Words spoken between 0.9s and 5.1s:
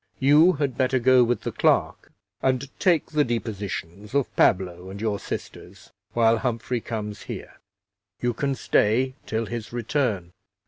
go with the clerk and take the depositions of Pablo and